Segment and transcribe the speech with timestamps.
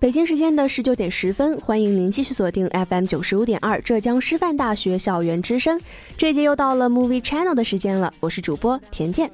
[0.00, 5.78] 北京时间的十九点十分，欢迎您继续锁定 FM 九十五点二浙江师范大学校园之声。
[6.16, 9.30] 这节又到了 Movie Channel 的时间了，我是主播甜甜。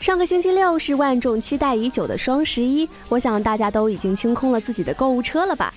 [0.00, 5.70] 上个星期六是万众期待已久的双十一，我想大家都已经清空了自己的购物车了吧？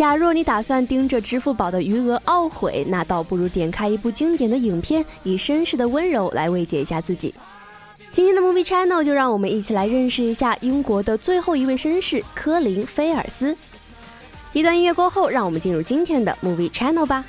[0.00, 7.34] 假若你打算盯着支付宝的余额懊悔，那倒不如点开一部经典的影片，以绅士的温柔来慰藉一下自己。
[8.10, 13.54] 今天的 Movie Channel 就让我们一起来认识一下英国的最后一位绅士科林·菲尔斯。
[14.54, 17.22] 一段音乐过后，让我们进入今天的 Movie Channel 吧。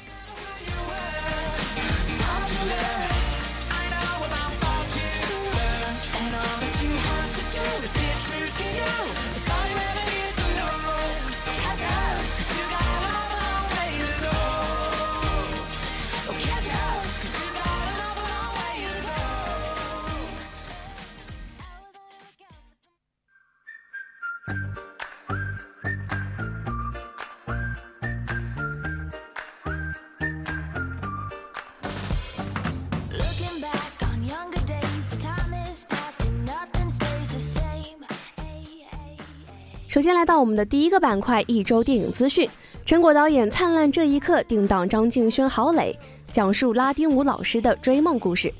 [40.01, 42.49] 首先来到我们的第一个板块，一周电影资讯。
[42.87, 45.95] 陈果导演《灿烂这一刻》定档张敬轩、郝蕾，
[46.31, 48.47] 讲述拉丁舞老师的追梦故事。《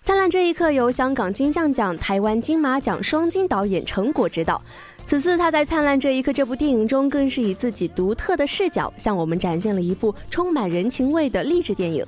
[0.00, 4.58] 灿烂这一刻》由香港金像奖、台湾金马奖双金导演陈果执导。
[5.04, 12.02] 此次他在《灿烂这一刻》这部电影中，更是以自己独特的视角，向我们展现了一部充满人情味的励志电影。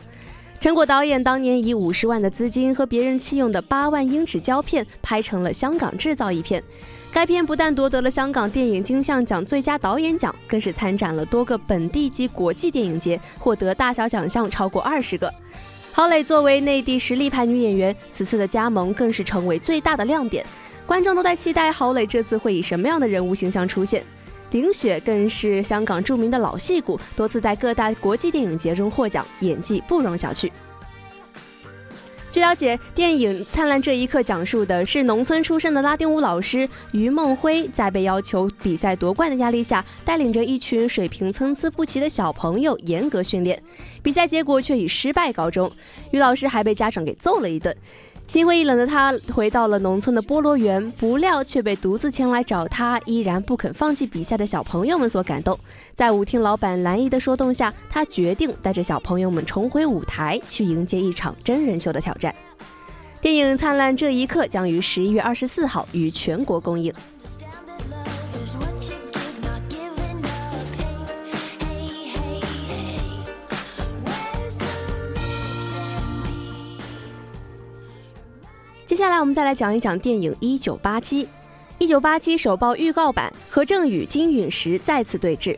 [0.59, 6.65] 陈果导演当年以五十万的资金和别人弃用的八万英尺胶片，拍成了香港制造一片。
[7.12, 15.33] 该片不但夺得了香港电影金像奖最佳导演奖，更是参展了多个本地及国际电影节，获得大小奖项超过二十个。
[15.93, 20.45] 郝蕾作为内地实力派女演员，此次的加盟更是成为最大的亮点。
[20.87, 24.03] 观众都在期待郝蕾这次会以什么样的人物形象出现。
[24.51, 30.51] 林雪更是香港著名的老戏骨，多次在各大国际电影节中获奖，演技不容小觑。
[32.32, 43.62] 据了解，电影《灿烂这一刻》讲述的是农村出身的拉丁舞老师于梦辉，在被要求比赛夺冠的压力下，带领着一群水平参差不齐的小朋友严格训练，
[44.03, 45.71] 比赛结果却以失败告终。
[46.10, 47.76] 于老师还被家长给揍了一顿。
[48.28, 55.59] 心灰意冷的他回到了农村的菠萝园，不料却被独自前来找他依然不肯放弃比赛的小朋友们所感动。
[55.94, 62.34] 在舞厅老板兰姨的说动下，他决定带着小朋友们重回舞台，去迎接一场真人秀的挑战。
[63.21, 66.93] 电影《灿烂这一刻》将于十一月二十四号于全国公映。
[78.92, 81.25] 接下来我们再来讲一讲电影《一九八七》。
[81.78, 85.56] 《一九八七》首曝预告版，何正宇、金陨石再次对峙。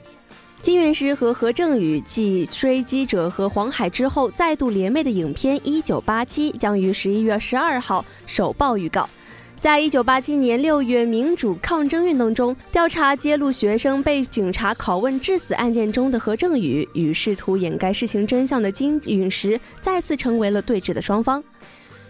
[0.63, 9.11] 金陨石和何正宇继《追击者》和《黄海》之后再度联袂的影片《一九八七》将于十一月十二号首曝预告。
[9.59, 21.43] 在一九八七年六月民主抗争运动中，调查揭露学生被警察拷问致死案件中的何正宇与试图掩盖事情真相的金陨石再次成为了对峙的双方。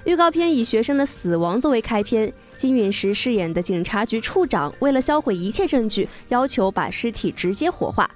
[0.05, 8.09] 预告片以学生的死亡作为开篇，金允石饰演的警察局处长为了销毁一切证据，要求把尸体直接火化。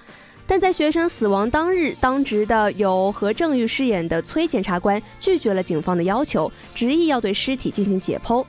[0.46, 8.44] 但在学生死亡当日，当值的由何正玉饰演的崔检察官拒绝了警方的要求，执意要对尸体进行解剖。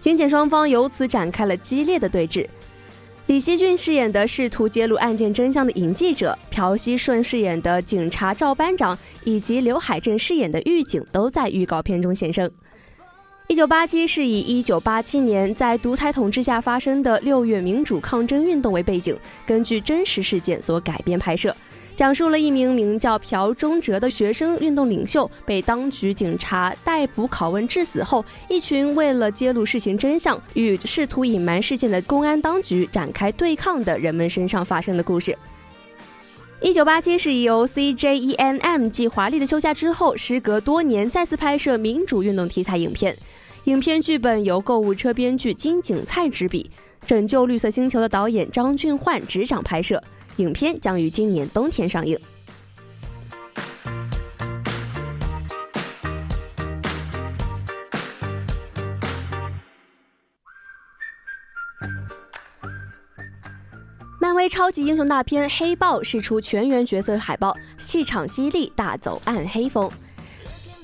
[0.00, 2.46] 警检双方由此展开了激烈的对峙。
[3.28, 12.50] 李希俊饰演的试图揭露案件真相的影记者，朴熙顺饰演的警察赵班长，以及刘海镇饰演的狱警都在预告片中现身。
[13.46, 19.14] 一九八七是以一九八七年在独裁统治下发生的六月民主抗争运动为背景，
[19.46, 21.54] 根据真实事件所改编拍摄。
[21.98, 35.36] 讲述了一名名叫朴忠哲的学生运动领袖被当局警察逮捕拷问致死后，一群为了揭露事情真相与试图隐瞒事件的公安当局展开对抗的人们身上发生的故事。
[36.60, 43.18] 一九八七是由 CJENM 继《华丽的休假》之后，时隔多年再次拍摄民主运动题材影片。
[43.64, 46.70] 影片剧本由购物车编剧金景菜执笔，
[47.08, 50.00] 《拯救绿色星球》的导演张俊焕执掌拍摄。
[50.38, 52.18] 影片将于今年冬天上映。
[64.20, 69.90] 漫威超级英雄大片《黑豹》释出全员角色海报，气场犀利，大走暗黑风。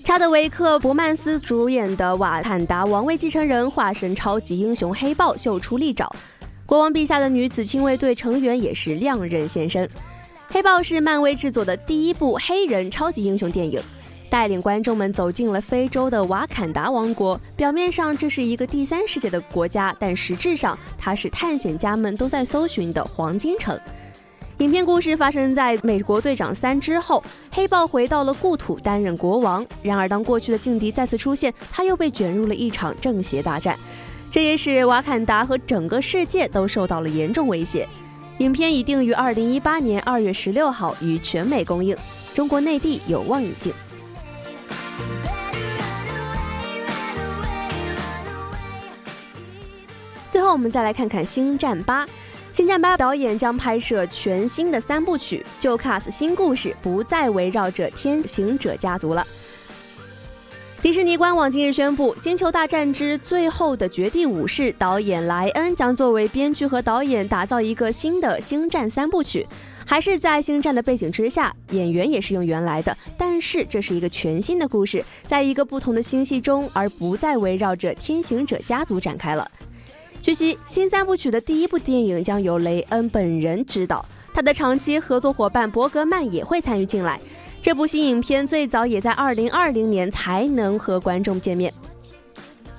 [0.05, 6.11] 查德维克·伯曼斯主演的《瓦坎达王位继承人》化身超级英雄黑豹，秀出利爪。
[6.67, 9.89] 国王陛下的女子亲卫队成员也是亮人现身。
[10.49, 13.81] 黑豹是漫威制作的第一部黑人超级英雄电影，
[14.31, 17.39] 带领观众们走进了非洲的瓦坎达王国。
[17.55, 23.79] 表面上这是一个第三世界的国家，但实质上它是探险家们都在搜寻的黄金城。
[24.59, 29.67] 影片故事发生在美国队长三之后，黑豹回到了故土担任国王。
[29.83, 33.77] 然而，当过去的劲敌再次出现，他又被卷入了一场正邪大战。
[34.35, 37.89] 这也使瓦坎达和整个世界都受到了严重威胁。
[38.39, 41.97] 影片已定于二零一八年二月十六号于全美公映，
[42.35, 43.73] 中国内地有望引进。
[50.29, 52.05] 最后，我们再来看看《星战八》。
[52.51, 59.25] 《星战八》导演将拍摄全新的三部曲，旧 cast 新故事不再围绕着天行者家族了。
[60.85, 69.47] 迪士尼官网近日宣布，《星球大战之最后的绝地武士》导演莱恩将作为编剧和导演，打造一个新的《星战》三部曲，
[69.87, 79.51] 还是在《星战》的背景之下，演员也是用原来的，但是这是一个全新的故事，在一个不同的星系中，而不再围绕着天行者家族展开了。
[80.21, 84.05] 据悉，新三部曲的第一部电影将由雷恩本人执导，
[84.35, 87.19] 他的长期合作伙伴伯格曼也会参与进来。
[87.65, 91.73] 这部新影片最早也在二零二零年才能和观众见面。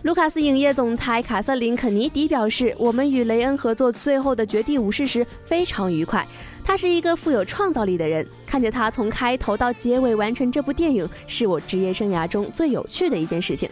[0.03, 6.23] 卢卡斯影业总裁卡瑟琳·肯尼迪表示：“我们与雷恩合作《最后的绝地武士》时非常愉快。
[6.63, 13.67] 他是一个富有创造力的人，看着他从开头到结尾完成这部电影，是我职业生涯中最有趣的一件事情。”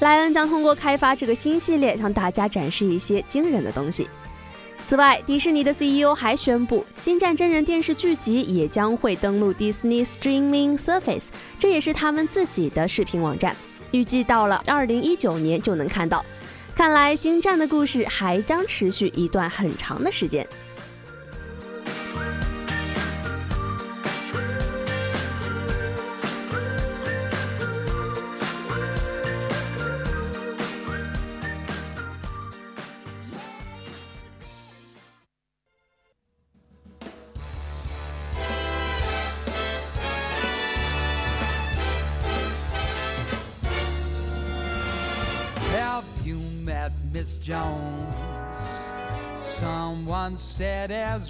[0.00, 4.08] 莱恩将通过开发这个新系列，向大家展示一些惊人的东西。
[4.84, 13.56] 此外，迪士尼的 CEO 还宣布，《星战》真人电视剧集也将会登陆 Disney Streaming Surface，这也是他们自己的视频网站。
[13.92, 16.24] 预计到了二零一九年就能看到。
[16.74, 20.46] 看来，《星战》的故事还将持续一段很长的时间。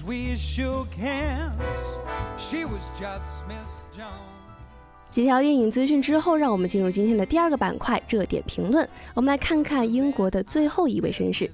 [0.03, 1.53] As we shook hands,
[2.39, 4.03] she was just missed
[5.11, 8.89] 几条电影资讯之后，让我们进入今天的第二个板块——热点评论。
[9.15, 11.51] 我们来看看英国的最后一位绅士。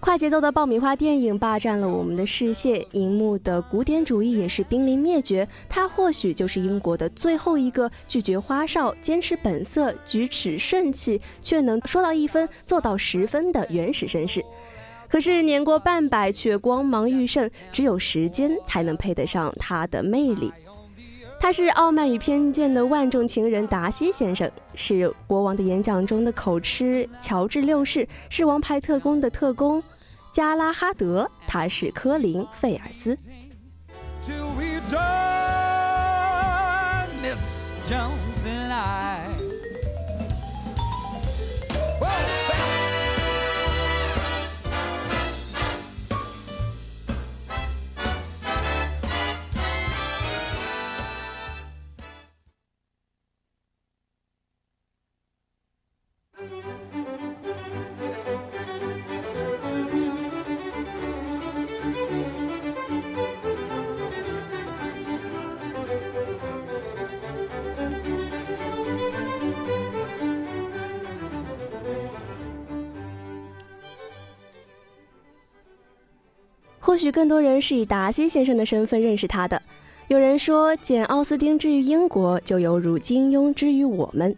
[0.00, 5.48] 快节奏的爆米花电影霸占了我们的视线，荧幕的古典主义也是濒临灭绝。
[5.68, 14.44] 他或许就是英国的最后一个拒绝花哨、坚持本色、举止顺气，却能说到一分做到十分的原始绅士。
[15.14, 20.52] 可是年过半百却光芒愈盛，只有时间才能配得上他的魅力。
[21.38, 24.94] 他是《傲慢与偏见》的万众情人达西先生，是
[25.28, 29.80] 《国王的演讲》中的口吃乔治六世，是《王牌特工》的特工
[30.32, 33.16] 加拉哈德，他是科林·费尔斯。
[76.94, 79.60] 或许更多人是以达西先生的身份认识他的。
[80.06, 84.32] 有人说，简·奥斯汀之于英国，就犹如金庸之于我们。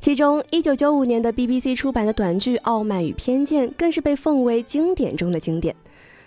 [0.00, 5.76] 其中，1995年的 BBC 出版的短剧《傲慢与偏见》更是被奉为经典中的经典。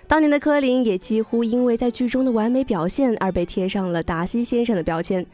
[0.05, 5.25] 当年的柯林也几乎因为在剧中的完美表现而被贴上了达西先生的标签。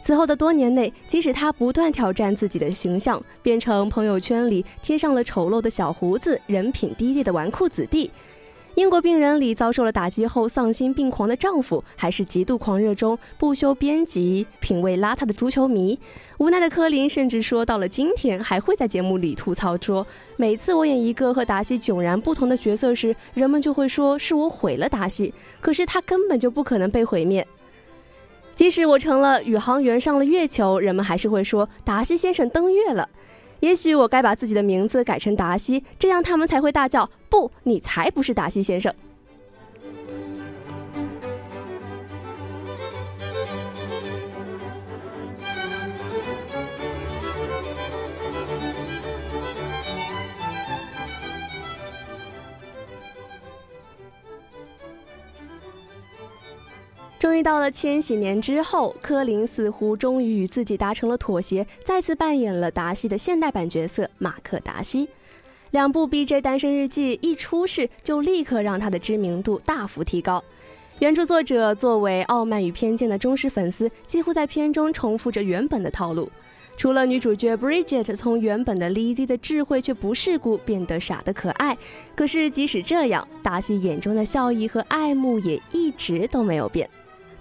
[0.00, 8.10] 此后的多年内，即使他不断挑战自己的形象，变成朋友圈里贴上了丑陋的小胡子、人品低劣的纨绔子弟。
[8.74, 15.98] 英国病人里遭受了打击后丧心病狂的丈夫，还是极度狂热中不修边幅、品味邋遢的足球迷。
[16.38, 27.46] 无奈的柯林甚至说，到了今天还会在节目里吐槽说：“每次我演一个和达西迥然不同的角色时，人们就会说是我毁了达西，可是他根本就不可能被毁灭。
[28.54, 33.06] 即使我成了宇航员上了月球，人们还是会说达西先生登月了。”
[33.62, 38.92] 也许我该把自己的名字改成达西，这样他们才会大叫：“不，你才不是达西先生。”
[57.22, 65.08] 终于到了千禧年之后，柯林似乎终于与自己达成了妥协，再次扮演了达西的现代版角色马克·达西。
[65.70, 66.40] 两部《B.J.
[66.40, 70.42] 单身日记》一出世，就立刻让他的知名度大幅提高。
[70.98, 76.28] 原著作者作为《傲慢与偏见》的忠实粉丝，几乎在片中重复着原本的套路。
[76.76, 81.78] 除了女主角 Bridget 从原本的 Lizzie 的智慧却不世故变得傻得可爱，
[82.16, 86.90] 可是即使这样，达西眼中的笑意和爱慕也一直都没有变。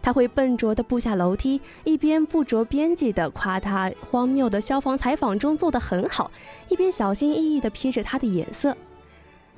[0.01, 6.31] 他会笨拙地步下楼梯，一边不着边际地夸他荒谬的消防采访中做得很好，
[6.69, 8.75] 一边小心翼翼地瞥着他的眼色。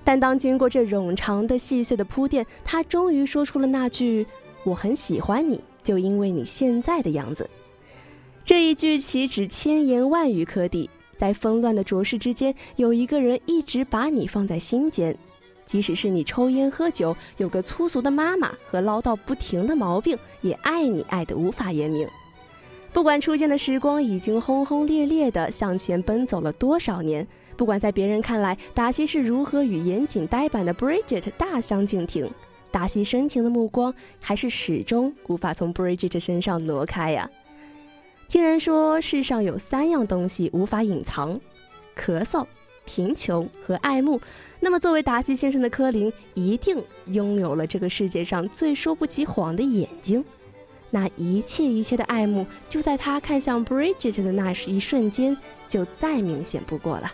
[0.04, 4.28] 但当经过这冗长的细碎的铺垫，他终于说出了那句
[4.66, 7.50] “我很喜欢你，就因为你现在的样子”。
[8.44, 15.18] 这一句岂止千言万语可抵，在纷乱的浊世之间，有一个人一直把你放在心间。
[15.66, 22.08] 即使是你抽烟喝酒，有个粗俗的妈妈和唠叨不停的毛病，也爱你爱得无法言明。
[22.92, 27.28] 不管初见的时光已经轰轰烈烈地向前奔走了多少年，
[27.58, 32.30] 不管在别人看来达西是如何与严谨呆板的 Bridget 大相径庭，
[32.70, 33.92] 达西深情的目光
[34.22, 37.28] 还是始终无法从 Bridget 身上挪开呀。
[38.30, 41.40] 听人说，世上有三样东西无法隐藏：
[41.96, 42.46] 咳嗽、
[42.86, 44.20] 贫穷和爱慕。
[44.60, 50.24] 那么，作为达西先生的柯林，一定拥有了这个世界上最说不起谎的眼睛。
[50.90, 55.36] 那一切一切的爱慕，就在他看向 Bridget 的那一瞬间，
[55.68, 57.12] 就再明显不过了。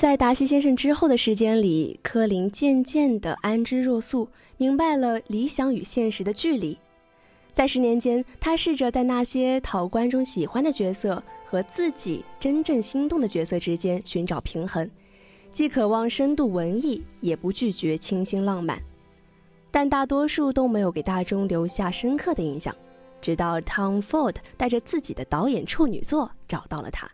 [0.00, 4.26] 在达西先生之后的时间里，柯林渐渐地安之若素，
[4.56, 6.74] 明白了理想与现实的距离。
[7.52, 14.90] 在十年间，他试着在那些讨观众喜欢的角色和自己真正心动的角色之间寻找平衡，
[15.52, 18.82] 既渴望深度文艺，也不拒绝清新浪漫。
[19.70, 22.74] 但大多数都没有给大众留下深刻的印象，
[23.20, 27.06] 直到 Tom Ford 带着自己的导演处女作找到了他。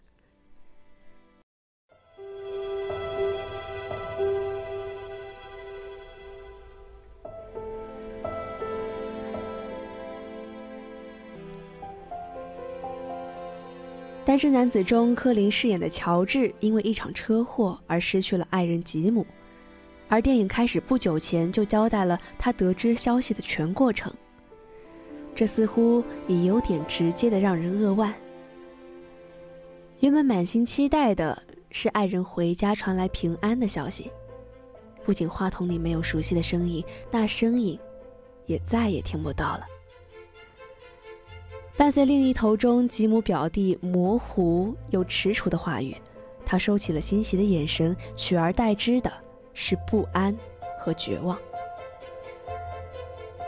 [14.36, 19.26] 单身男子中，柯林饰演的乔治因为一场车祸而失去了爱人吉姆，
[20.10, 24.12] 而电影开始不久前就交代了他得知消息的全过程。
[25.34, 28.12] 这似乎也有点直接的让人扼腕。
[30.00, 34.10] 原本满心期待的是爱人回家传来平安的消息，
[35.02, 37.78] 不仅话筒里没有熟悉的声音，那声音
[38.44, 39.66] 也再也听不到了。
[41.76, 45.94] 伴随另一头中吉姆表弟模糊又踟蹰的话语，
[46.44, 49.12] 他收起了欣喜的眼神，取而代之的
[49.52, 50.34] 是不安
[50.78, 51.38] 和绝望。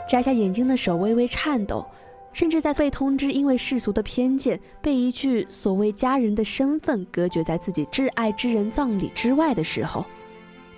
[0.07, 1.83] 摘下眼镜的手微微颤抖，
[2.31, 10.05] 甚至在被通知因为世俗的偏见被一句所谓家人的身份隔绝在自己挚爱之人葬礼之外的时候，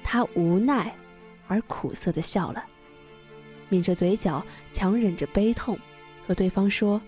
[0.01, 0.95] 他无奈
[1.47, 2.63] 而苦涩的笑了，
[3.67, 4.41] 抿着嘴角，
[4.71, 5.77] 强忍着悲痛，
[6.25, 7.01] 和对方说。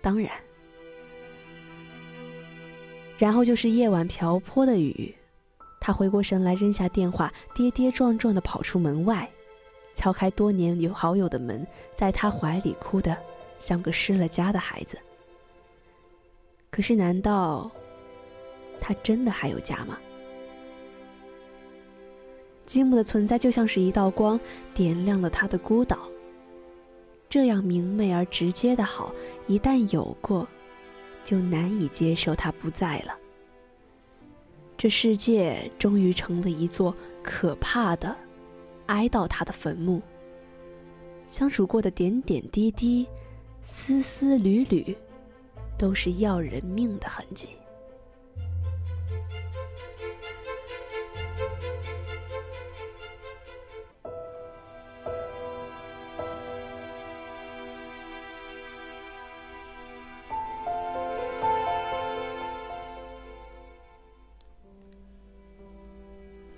[0.00, 0.30] 当然，
[3.18, 5.14] 然后就是夜晚瓢泼的雨。
[5.80, 9.28] 他回过神来，扔下电话，跌跌撞撞的跑出门外，
[9.94, 13.16] 敲开多年有好友的门，在他怀里哭得
[13.58, 14.98] 像个失了家的孩子。
[16.70, 17.70] 可是，难道
[18.80, 19.98] 他真的还有家吗？
[22.66, 24.38] 吉姆的存在就像是一道光，
[24.74, 25.98] 点亮了他的孤岛。
[27.28, 29.12] 这样明媚而直接的好，
[29.46, 30.48] 一旦有过，
[31.22, 33.14] 就难以接受它不在了。
[34.76, 38.16] 这世界终于成了一座可怕的、
[38.86, 40.00] 哀悼他的坟墓。
[41.26, 43.06] 相处过的点点滴滴、
[43.60, 44.96] 丝丝缕缕，
[45.76, 47.50] 都是要人命的痕迹。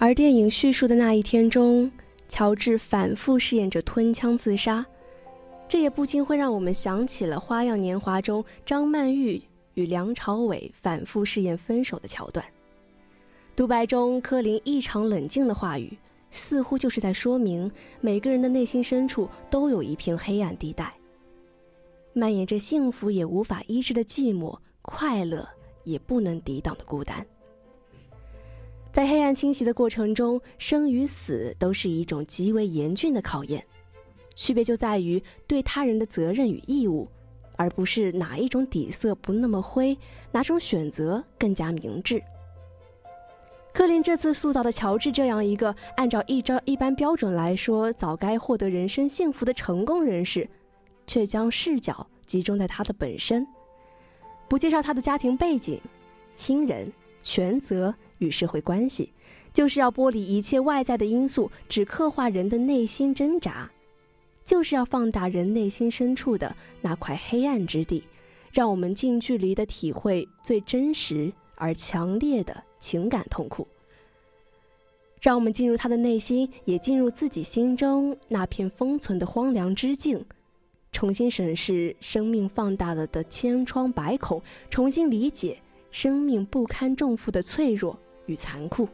[0.02, 1.92] 而电影叙述的那一天中，
[2.26, 4.84] 乔治反复试验着吞枪自杀，
[5.68, 9.40] 这也不禁会让我们想起了《花样年华》中张曼玉
[9.74, 12.42] 与梁朝伟反复试验分手的桥段。
[13.54, 15.94] 独白中，柯林异常冷静的话语，
[16.30, 20.94] 似乎就是在说明每个人的内心深处都有一片黑暗地带，
[22.14, 25.46] 蔓延着幸福也无法医治的寂寞，快乐
[25.84, 27.26] 也不能抵挡的孤单。
[28.92, 33.64] 在黑暗侵袭的过程中，生与死都是一种极为严峻的考验，
[34.34, 37.08] 区别就在于对他人的责任与义务，
[37.56, 39.96] 而不是哪一种底色不那么灰，
[40.32, 42.20] 哪种选择更加明智。
[43.72, 50.48] 柯林这次塑造的乔治这样一个按照一招一般标准来说早该获得人生幸福的成功人士，
[51.06, 53.46] 却将视角集中在他的本身，
[54.48, 55.80] 不介绍他的家庭背景、
[56.32, 57.94] 亲人、权责。
[58.20, 59.14] 与社会关系，
[59.50, 63.70] 就是要剥离一切外在的因素，只刻画人的内心挣扎，
[64.44, 68.04] 就是要放大人内心深处的那块黑暗之地，
[68.52, 73.66] 让我们近距离的体会最真实而强烈的情感痛苦。
[75.22, 80.22] 让我们进入他的内心，也进入自己心中那片封存的荒凉之境，
[80.92, 85.58] 重新审视生命放大了的千疮百孔，重新理解
[85.90, 87.98] 生命不堪重负的脆弱。
[88.30, 88.88] 与残酷。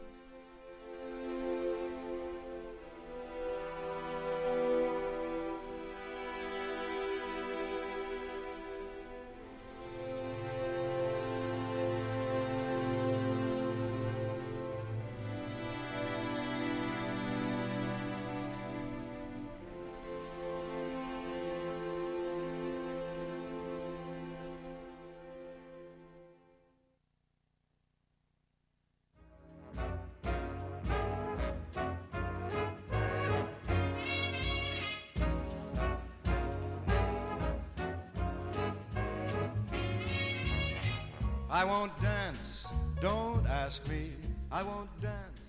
[41.57, 42.67] I won't dance,
[43.01, 44.11] don't ask me.
[44.51, 45.41] I won't dance,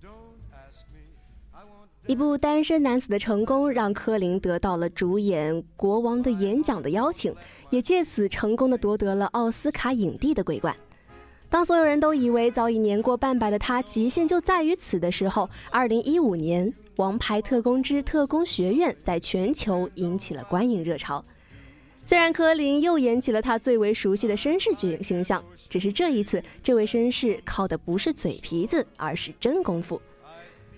[0.00, 7.34] don't ask me，I won't 一部《单身男子的成功》让柯林得到了主演《国王的演讲》的邀请，
[7.70, 10.72] 也借此成功的夺得了奥斯卡影帝的桂冠。
[11.50, 21.24] 当所有人都以为早已年过半百的他极限就在于此的时候，二零一五年《王牌特工之特工学院》在全球引起了观影热潮。
[22.08, 30.00] 虽然柯林又演起了他最为熟悉的绅士角形象，只是这一次，这位绅士靠的不是嘴皮子，而是真功夫。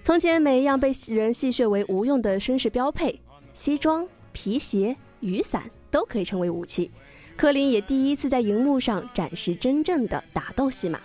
[0.03, 3.21] 从前每一样被人戏谑为无用的绅士标配，
[3.53, 6.91] 西装、皮鞋、雨伞都可以成为武器。
[7.37, 11.01] 柯林也第一次在荧幕上展示真正的打斗戏码。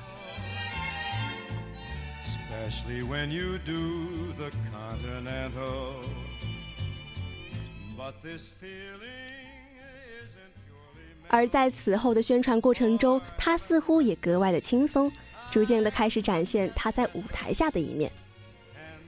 [11.28, 15.12] 而在此后的宣传过程中，他似乎也格外的轻松，
[15.52, 18.12] 逐渐的开始展现他在舞台下的一面。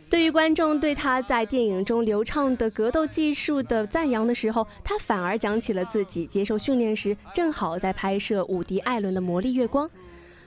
[0.09, 9.85] 对于观众对他在电影中流畅的格斗技术的赞扬的时候，他反而讲起了自己接受训练时正好在拍摄伍迪·艾伦的《魔力月光》，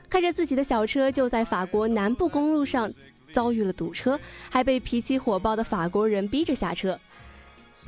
[0.08, 2.90] 开着自己的小车就在法国南部公路上
[3.32, 4.18] 遭遇了堵车，
[4.48, 6.98] 还被脾气火爆的法国人逼着下车。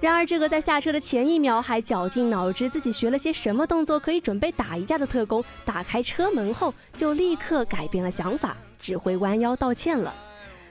[0.01, 10.13] 然而，这个在下车的前一秒还绞尽脑汁自己学了些什么动作可以准备打一架的特工，打开车门后就立刻改变了想法，只会弯腰道歉了。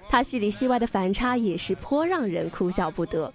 [0.09, 3.33] 他戏里戏外的反差也是颇让人哭笑不得。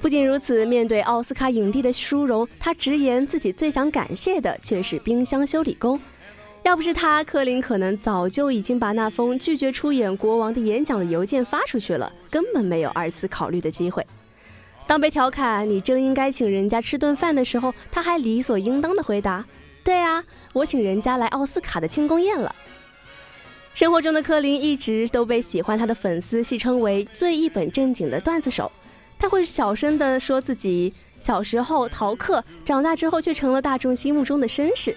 [0.00, 5.98] 不仅如此，面对奥斯卡影帝的殊荣，他直言自己最想感谢的却是冰箱修理工。
[6.62, 14.06] 要不是他，柯林可能早就已经把那封拒绝出演国王的演讲的邮件发出去了，根本没有二次考虑的机会。
[14.86, 19.44] 当被调侃你真应该请人家吃顿饭的时候，他还理所应当的回答
[19.82, 22.54] ：“对啊，我请人家来奥斯卡的庆功宴了。”
[23.74, 28.70] 生活中的柯林一直都被喜欢他的粉丝戏称为最一本正经的段子手。
[29.26, 34.94] 他会小声地说自己小时候逃课，长大之后却成了大众心目中的绅士。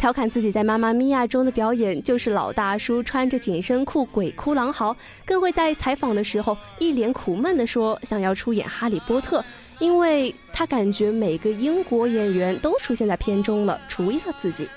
[0.00, 9.38] 调侃自己在《妈妈咪呀》中的表演就是老大叔穿着紧身裤鬼哭狼嚎，更会在采访的时候一脸苦闷地说想要出演《哈利波特》，
[9.78, 14.68] 因为他感觉每个英国演员都出现在片中了，除了自己。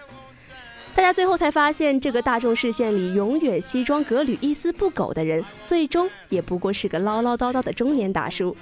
[0.93, 8.55] 大家最后才发现，这个大众视线里永远西装革履、一丝不苟的人，最终也不过是个唠唠叨叨的中年大叔。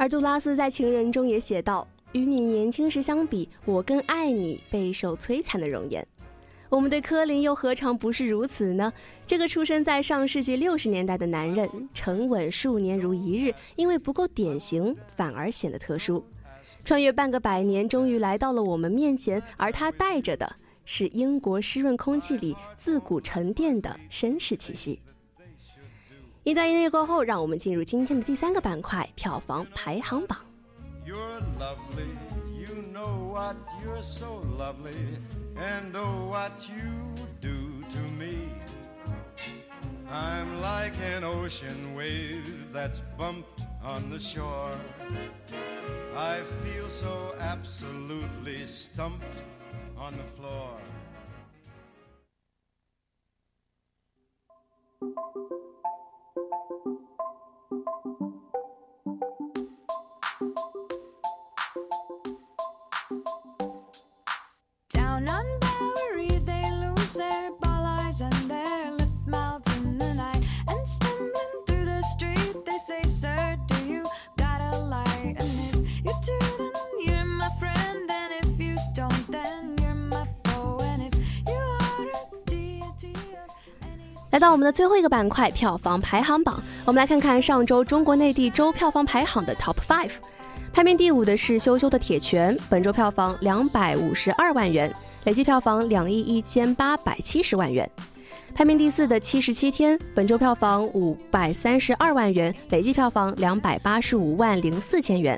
[0.00, 1.84] 而杜拉斯在《情人》中也写道
[2.14, 6.06] ：“与你年轻时相比，我更爱你备受摧残的容颜。”
[6.70, 8.92] 我们对柯林又何尝不是如此呢？
[9.26, 16.24] 这个出生在上世纪六十年代的男人，沉稳数年如一日，因为不够典型，反而显得特殊。
[16.84, 20.48] 穿越半个百年，终于来到了我们面前，而他带着的
[20.84, 25.00] 是英国湿润空气里自古沉淀的绅士气息。
[26.47, 30.37] 一段音乐过后，让我们进入今天的第三个板块——票房排行榜。
[84.38, 90.12] 来到我们的最后一个板块——票房排行榜，我们来看看上周中国内地周票房排行的 Top Five。
[90.72, 97.90] 排名第五的是羞羞的铁拳，本周票房两百五十二万元，累计票房两亿一千八百七十万元。
[98.54, 105.36] 排名第四的七十七天，本周票房五百三十二万元，累计票房两百八十五万零四千元。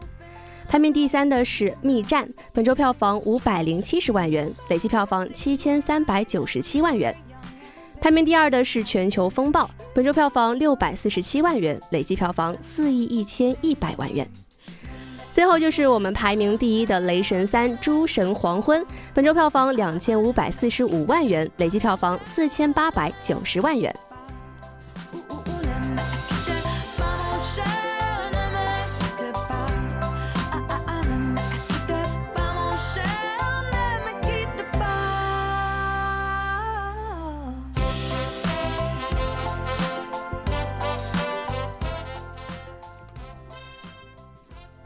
[0.68, 7.16] 排名第三的是密战，本周票房五百零七十万元，累计票房七千三百九十七万元。
[8.00, 14.26] 排名第二的是《全球风暴》，本周票房六百四十七万元，累计票房四亿一千一百万元。
[15.34, 18.80] 最后就是我们排名第一的《雷神三：诸神黄昏》，
[19.12, 23.94] 本周票房两千五百四十五万元，累计票房四千八百九十万元。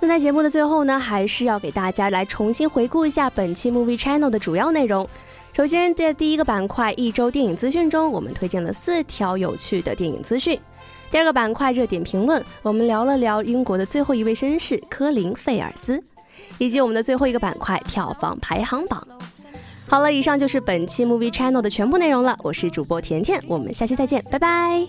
[0.05, 5.09] 那在节目的最后呢，还是要给大家来重新回顾一下本期 Movie Channel 的主要内容。
[5.55, 10.61] 首先，在第一个板块一周电影资讯中，我们推荐了四条有趣的电影资讯。
[11.11, 15.99] 第二个板块热点评论，我们聊了聊英国的最后一位绅士科林·费尔斯，
[16.59, 19.03] 以及我们的最后一个板块票房排行榜。
[19.89, 22.39] 好了，以上就是本期 Movie Channel 的全部内容了。
[22.43, 24.87] 我是主播甜甜，我们下期再见，拜拜。